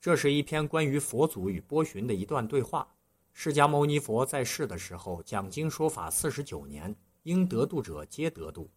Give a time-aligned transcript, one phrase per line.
[0.00, 2.88] 这是一篇关于佛祖与波旬的一段对话。
[3.34, 8.70] 释迦牟尼佛在世的时候讲经说法四十九年，应得度者皆得度。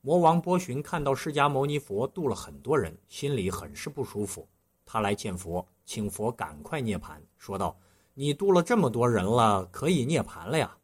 [0.00, 4.46] 魔王波旬看到释迦牟尼佛度了很多人，心里很是不舒服。
[4.86, 7.76] 他来见佛，请佛赶快涅槃，说道
[8.14, 10.76] ：“你度了这么多人了，可以涅槃了呀。”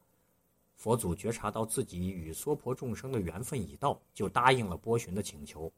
[0.74, 5.70] 佛祖觉察到自己与娑婆众生的缘分已到，就答应了波旬的请求。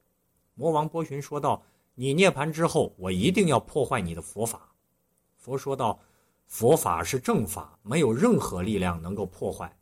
[0.55, 1.63] 魔王波旬说道
[1.95, 4.75] ：“你涅槃之后，我一定要破坏你的佛法。”
[5.37, 6.01] 佛说道
[6.47, 9.77] ：“佛法是正法，没有任何力量能够破坏。”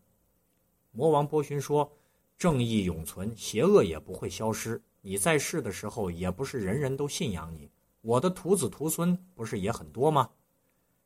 [0.90, 1.92] 魔王波旬说
[2.36, 4.82] ：“正义永存，邪恶也不会消失。
[5.02, 7.70] 你在世的时候，也不是人人都信仰你。
[8.00, 10.30] 我的徒子徒孙不是也很多吗？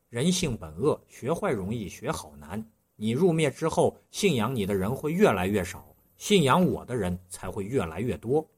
[0.09, 2.65] 人性本恶，学坏容易，学好难。
[2.95, 8.49] 你入灭之后，信仰你的人会越来越少，信仰我的人才会越来越多。”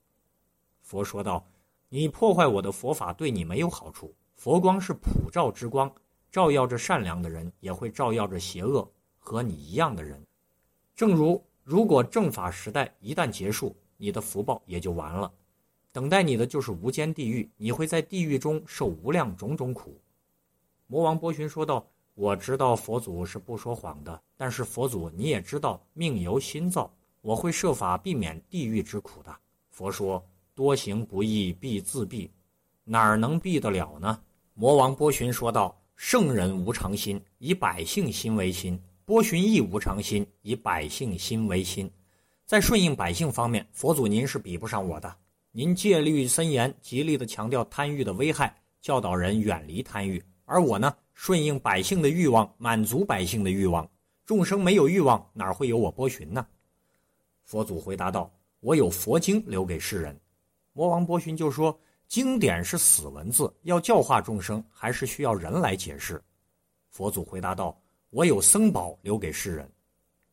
[0.82, 1.46] 佛说道。
[1.90, 4.14] 你破坏我的佛法，对你没有好处。
[4.36, 5.90] 佛光是普照之光，
[6.30, 8.86] 照耀着善良的人，也会照耀着邪恶
[9.18, 10.22] 和你一样的人。
[10.94, 15.32] 正如，如果正法时代一旦结束，你的福报也就完了，
[15.94, 19.98] 等待你的就是无间地狱，你会在地狱中受无量种种苦。
[20.88, 29.34] 魔王波旬说道：“我知道佛祖是不说谎的，但是佛祖你也知道，命由心造，我会设法避免地狱之苦的。”
[29.72, 30.22] 佛说。
[30.58, 32.28] 多行不义必自毙，
[32.84, 34.20] 哪儿能避得了呢？
[34.56, 41.88] 魔王波旬说道：“圣人无常心，以百姓心为心；波旬亦无常心，以百姓心为心。
[42.48, 45.16] 在顺应百姓方面，佛祖您是比不上我的。
[45.52, 53.88] 您戒律森严，极力的强调贪欲的危害，教导人远离贪欲；而我呢，顺应百姓的欲望，满足百姓的欲望。
[54.26, 56.48] 众生没有欲望，哪会有我波旬呢？”
[57.46, 60.20] 佛祖回答道：“我有佛经留给世人。”
[60.78, 61.76] 魔王波旬就说
[62.08, 66.24] ：“经典是死文字，要教化众生，还是需要人来解释。”
[66.92, 67.76] 佛祖回答道
[68.12, 69.68] ：“我有僧宝留给世人。”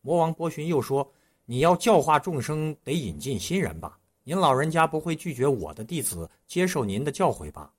[0.03, 1.11] 魔王波旬又说
[1.47, 3.99] ：“你要教化众生，得引进新人吧？
[4.23, 7.73] 您老人家不会拒绝我的弟子接受您的教诲吧？”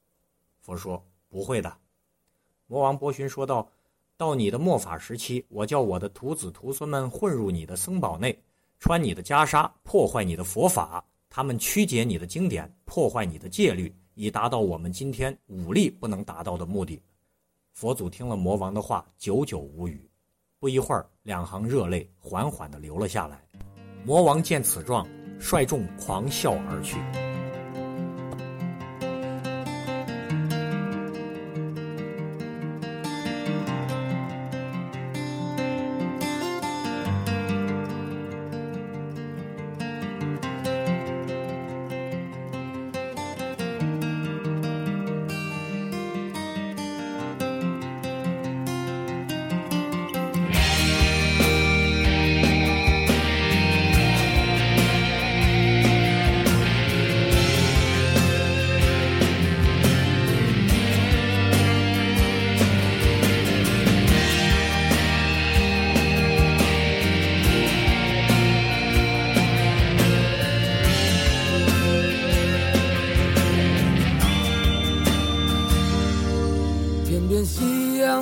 [0.60, 1.72] 佛说：“不会的。”
[2.66, 3.70] 魔王波旬说道
[4.18, 8.42] ：“到你的末法时期，我叫我的徒子徒孙们混入你的僧宝内，
[8.80, 11.06] 穿你的袈裟，破坏你的佛法。”
[11.36, 17.04] 他们曲解你的经典，破坏你的戒律，以达到我们今天武力不能达到的目的。
[17.74, 20.10] 佛祖听了魔王的话，久久无语。
[20.60, 23.46] 不一会儿，两行热泪缓缓地流了下来。
[24.06, 25.06] 魔王见此状，
[25.38, 27.25] 率众狂笑而去。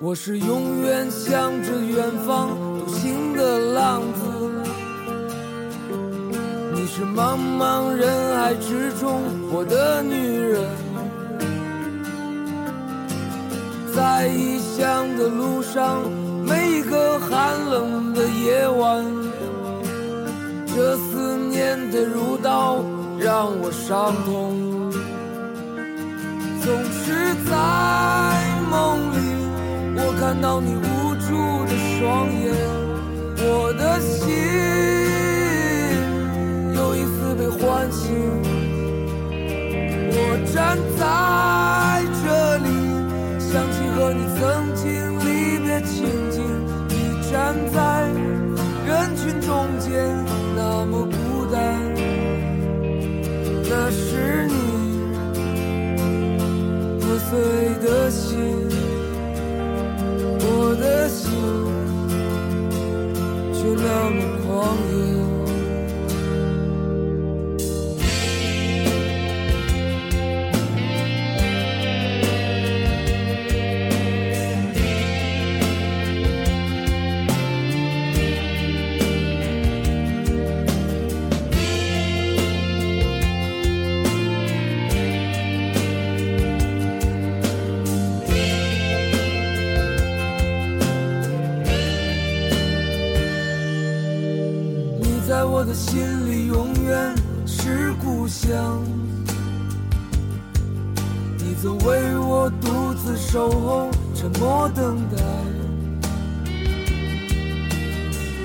[0.00, 2.50] 我是永远向着远方。
[2.78, 4.20] 独行的浪子，
[6.74, 10.68] 你是茫茫人海之中我的女人，
[13.94, 16.02] 在异乡的路上，
[16.44, 19.04] 每一个寒冷的夜晚，
[20.74, 22.84] 这思念的如刀
[23.18, 24.90] 让我伤痛，
[26.62, 27.54] 总是在，
[30.24, 32.50] 看到你无助的双眼
[33.36, 34.24] 我的心
[36.74, 38.08] 又一次被唤醒
[40.16, 40.18] 我
[40.50, 41.02] 站在
[42.22, 42.24] 这
[42.64, 42.68] 里
[43.38, 44.82] 想起和你曾经
[45.20, 46.40] 离别情景
[46.88, 46.92] 你
[47.30, 48.08] 站在
[48.86, 49.92] 人群中间
[50.56, 51.54] 那么孤单。
[53.68, 54.54] 那是你
[56.98, 57.38] 破碎
[57.86, 58.03] 的
[63.64, 64.76] 却那么狂
[95.26, 97.14] 在我的心里永远
[97.46, 98.84] 是故乡，
[101.38, 105.22] 你总为我独自守候，沉默等待。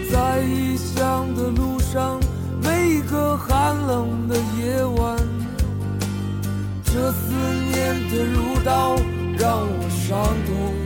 [0.09, 2.17] 在异乡的路上，
[2.63, 5.17] 每一个寒冷的夜晚，
[6.85, 7.33] 这思
[7.73, 8.95] 念的如刀
[9.37, 10.17] 让我伤
[10.47, 10.78] 痛。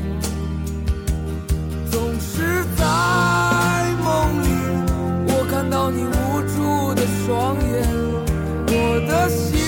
[7.04, 7.86] 的双眼，
[8.68, 9.63] 我的心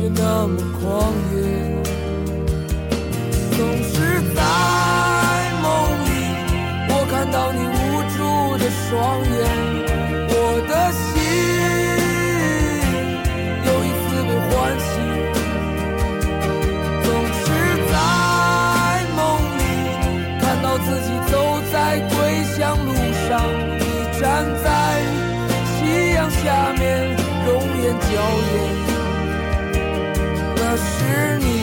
[0.00, 1.40] 却那么狂野。
[3.54, 3.99] 总是
[30.98, 31.59] 是你，